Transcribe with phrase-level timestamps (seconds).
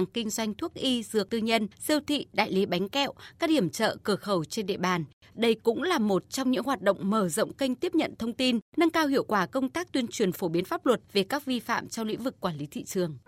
[0.00, 3.50] hàng kinh doanh thuốc y, dược tư nhân, siêu thị, đại lý bánh kẹo, các
[3.50, 5.04] điểm chợ cửa khẩu trên địa bàn.
[5.34, 8.58] Đây cũng là một trong những hoạt động mở rộng kênh tiếp nhận thông tin,
[8.76, 11.60] nâng cao hiệu quả công tác tuyên truyền phổ biến pháp luật về các vi
[11.60, 13.18] phạm trong lĩnh vực quản lý thị trường.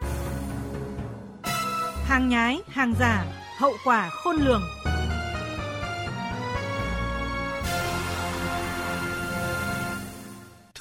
[2.04, 3.26] Hàng nhái, hàng giả,
[3.58, 4.62] hậu quả khôn lường.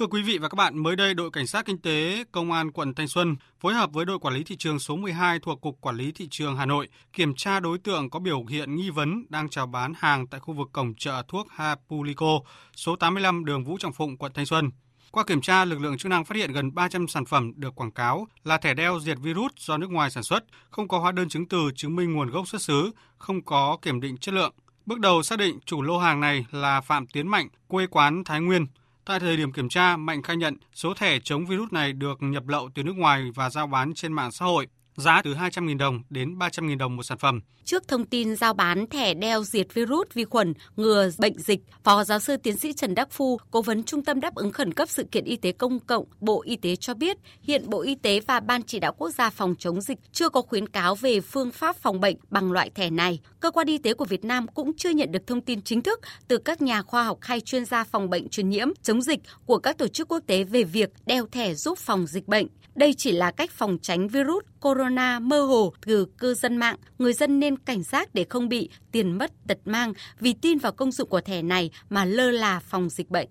[0.01, 2.71] Thưa quý vị và các bạn, mới đây đội cảnh sát kinh tế Công an
[2.71, 5.81] quận Thanh Xuân phối hợp với đội quản lý thị trường số 12 thuộc Cục
[5.81, 9.25] Quản lý Thị trường Hà Nội kiểm tra đối tượng có biểu hiện nghi vấn
[9.29, 12.39] đang chào bán hàng tại khu vực cổng chợ thuốc Hapulico,
[12.75, 14.71] số 85 đường Vũ Trọng Phụng, quận Thanh Xuân.
[15.11, 17.91] Qua kiểm tra, lực lượng chức năng phát hiện gần 300 sản phẩm được quảng
[17.91, 21.29] cáo là thẻ đeo diệt virus do nước ngoài sản xuất, không có hóa đơn
[21.29, 24.53] chứng từ chứng minh nguồn gốc xuất xứ, không có kiểm định chất lượng.
[24.85, 28.41] Bước đầu xác định chủ lô hàng này là Phạm Tiến Mạnh, quê quán Thái
[28.41, 28.65] Nguyên,
[29.05, 32.47] Tại thời điểm kiểm tra, Mạnh khai nhận số thẻ chống virus này được nhập
[32.47, 36.01] lậu từ nước ngoài và giao bán trên mạng xã hội giá từ 200.000 đồng
[36.09, 37.41] đến 300.000 đồng một sản phẩm.
[37.63, 42.03] Trước thông tin giao bán thẻ đeo diệt virus vi khuẩn ngừa bệnh dịch, Phó
[42.03, 44.89] giáo sư tiến sĩ Trần Đắc Phu, cố vấn Trung tâm đáp ứng khẩn cấp
[44.89, 48.19] sự kiện y tế công cộng Bộ Y tế cho biết, hiện Bộ Y tế
[48.19, 51.51] và Ban chỉ đạo quốc gia phòng chống dịch chưa có khuyến cáo về phương
[51.51, 53.19] pháp phòng bệnh bằng loại thẻ này.
[53.39, 55.99] Cơ quan y tế của Việt Nam cũng chưa nhận được thông tin chính thức
[56.27, 59.57] từ các nhà khoa học hay chuyên gia phòng bệnh truyền nhiễm, chống dịch của
[59.57, 62.47] các tổ chức quốc tế về việc đeo thẻ giúp phòng dịch bệnh.
[62.75, 64.80] Đây chỉ là cách phòng tránh virus corona
[65.21, 66.75] mơ hồ từ cư dân mạng.
[66.97, 70.71] Người dân nên cảnh giác để không bị tiền mất tật mang vì tin vào
[70.71, 73.27] công dụng của thẻ này mà lơ là phòng dịch bệnh.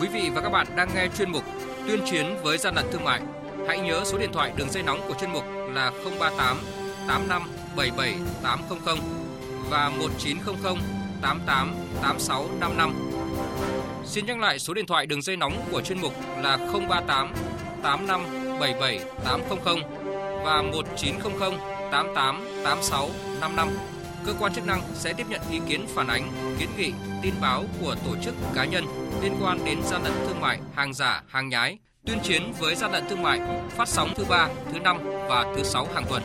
[0.00, 1.42] Quý vị và các bạn đang nghe chuyên mục
[1.86, 3.20] Tuyên chiến với gian lận thương mại.
[3.68, 5.90] Hãy nhớ số điện thoại đường dây nóng của chuyên mục là
[6.20, 6.58] 038
[7.08, 7.42] 85
[7.76, 8.98] 77 800
[9.70, 10.76] và 1900
[11.22, 12.94] 88 86 55.
[14.04, 16.12] Xin nhắc lại số điện thoại đường dây nóng của chuyên mục
[16.42, 17.32] là 038
[17.82, 18.20] 85
[18.60, 20.03] 77 800
[20.44, 21.52] và 1900
[21.90, 23.08] 88 86
[23.40, 23.68] 55.
[24.26, 26.92] Cơ quan chức năng sẽ tiếp nhận ý kiến phản ánh, kiến nghị,
[27.22, 28.84] tin báo của tổ chức cá nhân
[29.22, 32.92] liên quan đến gian lận thương mại, hàng giả, hàng nhái, tuyên chiến với gian
[32.92, 33.40] lận thương mại,
[33.70, 36.22] phát sóng thứ ba, thứ năm và thứ sáu hàng tuần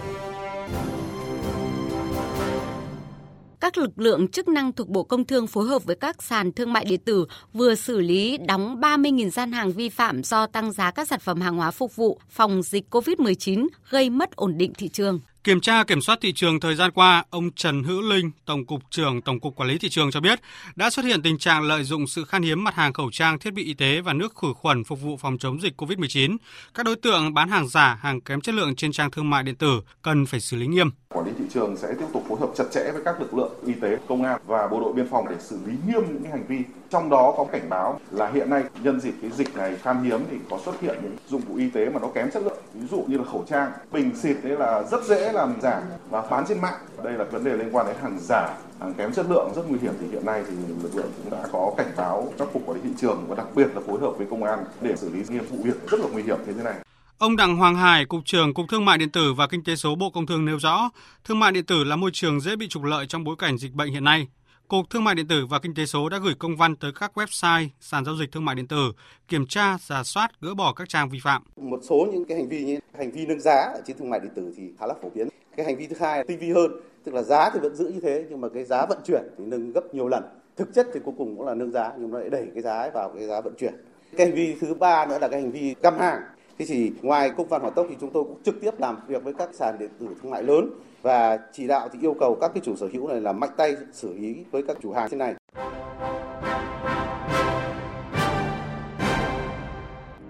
[3.69, 6.74] các lực lượng chức năng thuộc Bộ Công Thương phối hợp với các sàn thương
[6.74, 10.91] mại điện tử vừa xử lý đóng 30.000 gian hàng vi phạm do tăng giá
[10.91, 14.88] các sản phẩm hàng hóa phục vụ phòng dịch COVID-19 gây mất ổn định thị
[14.88, 15.19] trường.
[15.44, 18.82] Kiểm tra kiểm soát thị trường thời gian qua, ông Trần Hữu Linh, Tổng cục
[18.90, 20.40] trưởng Tổng cục Quản lý thị trường cho biết
[20.76, 23.54] đã xuất hiện tình trạng lợi dụng sự khan hiếm mặt hàng khẩu trang, thiết
[23.54, 26.38] bị y tế và nước khử khuẩn phục vụ phòng chống dịch COVID-19.
[26.74, 29.56] Các đối tượng bán hàng giả, hàng kém chất lượng trên trang thương mại điện
[29.56, 30.90] tử cần phải xử lý nghiêm.
[31.10, 33.54] Quản lý thị trường sẽ tiếp tục phối hợp chặt chẽ với các lực lượng
[33.66, 36.46] y tế, công an và bộ đội biên phòng để xử lý nghiêm những hành
[36.48, 36.58] vi.
[36.90, 40.20] Trong đó có cảnh báo là hiện nay nhân dịp cái dịch này khan hiếm
[40.32, 42.88] thì có xuất hiện những dụng cụ y tế mà nó kém chất lượng, ví
[42.92, 46.45] dụ như là khẩu trang, bình xịt đấy là rất dễ làm giả và bán
[46.47, 46.79] trên mạng.
[47.03, 49.79] Đây là vấn đề liên quan đến hàng giả, hàng kém chất lượng rất nguy
[49.79, 52.81] hiểm thì hiện nay thì lực lượng cũng đã có cảnh báo các cục quản
[52.81, 55.19] lý thị trường và đặc biệt là phối hợp với công an để xử lý
[55.29, 56.75] nghiêm vụ việc rất là nguy hiểm như thế này.
[57.17, 59.95] Ông Đặng Hoàng Hải, Cục trưởng Cục Thương mại Điện tử và Kinh tế số
[59.95, 60.90] Bộ Công Thương nêu rõ,
[61.25, 63.73] thương mại điện tử là môi trường dễ bị trục lợi trong bối cảnh dịch
[63.73, 64.28] bệnh hiện nay.
[64.69, 67.12] Cục Thương mại Điện tử và Kinh tế số đã gửi công văn tới các
[67.18, 68.91] website, sàn giao dịch thương mại điện tử,
[69.28, 71.44] kiểm tra, giả soát, gỡ bỏ các trang vi phạm.
[71.57, 74.19] Một số những cái hành vi như hành vi nâng giá ở trên thương mại
[74.19, 75.28] điện tử thì khá là phổ biến.
[75.58, 76.72] Cái hành vi thứ hai là tinh vi hơn,
[77.03, 79.44] tức là giá thì vẫn giữ như thế nhưng mà cái giá vận chuyển thì
[79.47, 80.24] nâng gấp nhiều lần.
[80.58, 82.90] Thực chất thì cuối cùng cũng là nâng giá nhưng nó lại đẩy cái giá
[82.94, 83.74] vào cái giá vận chuyển.
[84.18, 86.22] Cái hành vi thứ ba nữa là cái hành vi găm hàng
[86.59, 89.24] Thế thì ngoài công văn hỏa tốc thì chúng tôi cũng trực tiếp làm việc
[89.24, 90.70] với các sàn điện tử thương mại lớn
[91.02, 93.75] và chỉ đạo thì yêu cầu các cái chủ sở hữu này là mạnh tay
[93.94, 95.36] xử lý với các chủ hàng thế này.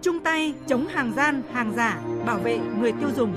[0.01, 3.33] Chung tay chống hàng gian, hàng giả, bảo vệ người tiêu dùng.